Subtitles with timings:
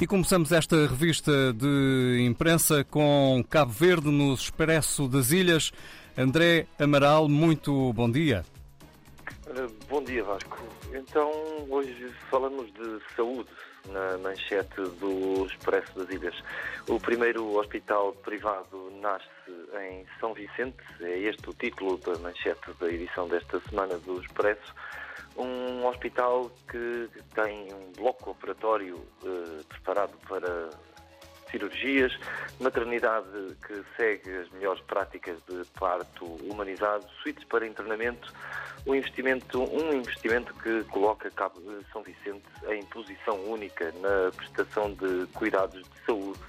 [0.00, 5.72] E começamos esta revista de imprensa com Cabo Verde no Expresso das Ilhas.
[6.16, 8.42] André Amaral, muito bom dia.
[10.10, 10.58] Dia, Vasco.
[10.92, 11.30] Então,
[11.70, 13.48] hoje falamos de saúde
[13.90, 16.34] na manchete do Expresso das Ilhas.
[16.88, 19.28] O primeiro hospital privado nasce
[19.88, 24.74] em São Vicente, é este o título da manchete da edição desta semana do Expresso
[25.36, 30.70] um hospital que tem um bloco operatório uh, preparado para
[31.50, 32.16] cirurgias,
[32.58, 38.32] maternidade que segue as melhores práticas de parto humanizado, suítes para internamento,
[38.86, 41.60] um investimento, um investimento que coloca Cabo
[41.92, 46.40] São Vicente em posição única na prestação de cuidados de saúde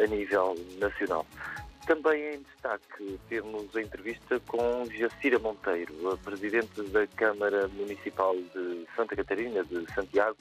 [0.00, 1.26] a nível nacional.
[1.86, 8.86] Também em destaque temos a entrevista com Jacira Monteiro, a Presidente da Câmara Municipal de
[8.96, 10.36] Santa Catarina, de Santiago,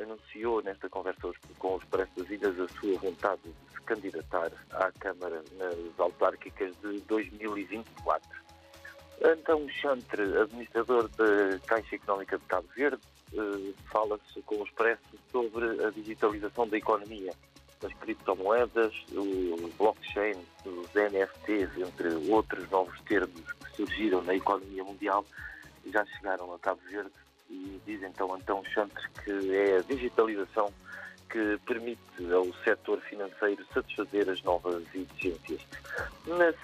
[0.00, 4.92] anunciou nesta conversa com os Expresso das Ilhas a sua vontade de se candidatar à
[4.92, 8.28] Câmara nas autárquicas de 2024.
[9.24, 15.84] Antão Chantre, administrador da Caixa Económica de Cabo Verde, eh, fala-se com o Expresso sobre
[15.84, 17.32] a digitalização da economia
[17.80, 25.24] das criptomoedas, o blockchain, os NFTs, entre outros novos termos que surgiram na economia mundial,
[25.86, 27.12] já chegaram a Cabo Verde
[27.48, 30.72] e diz então Antão Chantres que é a digitalização
[31.28, 32.00] que permite
[32.32, 35.60] ao setor financeiro satisfazer as novas exigências.
[36.26, 36.54] Mas,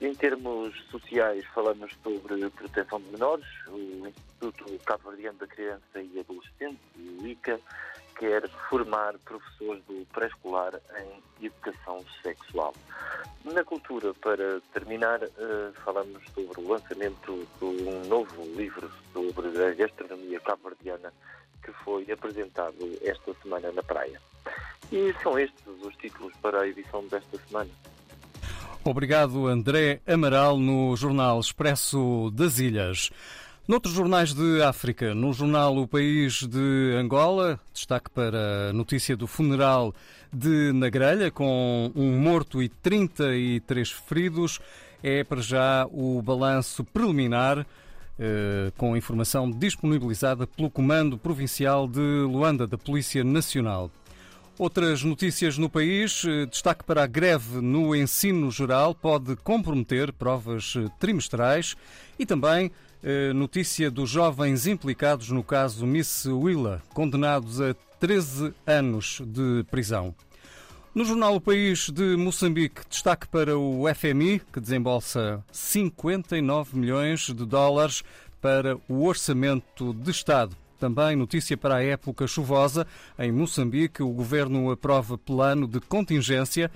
[0.00, 3.46] em termos sociais, falamos sobre proteção de menores.
[3.68, 7.60] O Instituto Cabo-Verdiano da Criança e Adolescente, o ICA,
[8.18, 12.74] quer formar professores do pré-escolar em educação sexual.
[13.44, 18.90] Na cultura, para terminar, eh, falamos sobre o lançamento de um novo livro
[19.58, 21.12] sobre a gastronomia cabo-verdiana
[21.62, 24.20] que foi apresentado esta semana na praia.
[24.92, 27.70] E são estes os títulos para a edição desta semana.
[28.84, 33.10] Obrigado, André Amaral, no Jornal Expresso das Ilhas.
[33.66, 39.26] Noutros jornais de África, no jornal O País de Angola, destaque para a notícia do
[39.26, 39.92] funeral
[40.32, 44.58] de Nagrelha, com um morto e 33 feridos.
[45.02, 47.66] É para já o balanço preliminar,
[48.20, 53.92] eh, com informação disponibilizada pelo Comando Provincial de Luanda, da Polícia Nacional.
[54.58, 56.24] Outras notícias no país.
[56.26, 61.76] Eh, destaque para a greve no ensino geral pode comprometer provas eh, trimestrais
[62.18, 62.72] e também
[63.32, 70.12] notícia dos jovens implicados no caso Miss Willa, condenados a 13 anos de prisão.
[70.98, 77.46] No jornal O País de Moçambique, destaque para o FMI, que desembolsa 59 milhões de
[77.46, 78.02] dólares
[78.40, 80.56] para o orçamento de Estado.
[80.76, 82.84] Também notícia para a época chuvosa.
[83.16, 86.68] Em Moçambique, o governo aprova plano de contingência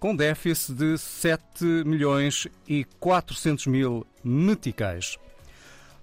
[0.00, 5.16] com déficit de 7 milhões e 400 mil meticais.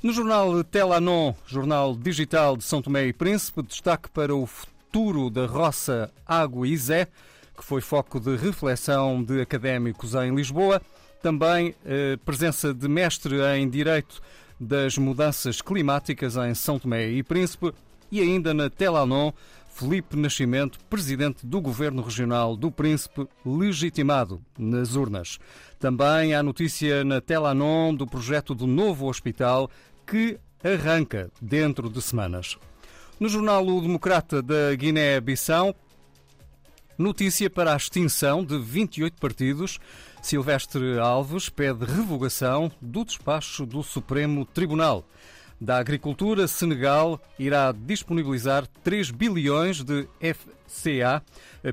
[0.02, 5.46] No jornal Telanon, jornal digital de São Tomé e Príncipe, destaque para o futuro da
[5.46, 7.10] roça Água Zé,
[7.56, 10.82] que foi foco de reflexão de académicos em Lisboa.
[11.22, 14.22] Também eh, presença de mestre em Direito
[14.60, 17.74] das Mudanças Climáticas em São Tomé e Príncipe.
[18.12, 19.32] E ainda na Telanon,
[19.76, 25.38] Felipe Nascimento, presidente do Governo Regional do Príncipe, legitimado nas urnas.
[25.80, 29.70] Também há notícia na Telanon do projeto do novo hospital
[30.06, 32.58] que arranca dentro de semanas.
[33.20, 35.76] No jornal O Democrata da Guiné-Bissau,
[36.98, 39.80] notícia para a extinção de 28 partidos.
[40.22, 45.06] Silvestre Alves pede revogação do despacho do Supremo Tribunal.
[45.60, 51.24] Da Agricultura, Senegal irá disponibilizar 3 bilhões de FCA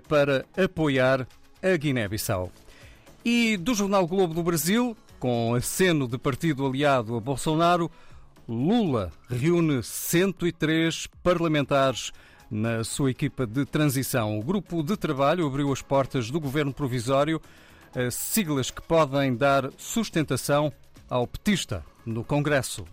[0.08, 1.26] para apoiar
[1.62, 2.52] a Guiné-Bissau.
[3.24, 7.90] E do Jornal Globo do Brasil, com aceno de partido aliado a Bolsonaro,
[8.48, 12.12] Lula reúne 103 parlamentares
[12.52, 14.38] na sua equipa de transição.
[14.38, 17.40] O grupo de trabalho abriu as portas do governo provisório,
[18.10, 20.70] siglas que podem dar sustentação
[21.08, 22.84] ao petista no Congresso.